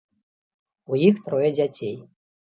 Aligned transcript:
У 0.93 0.97
іх 1.09 1.19
трое 1.27 1.49
дзяцей. 1.57 1.93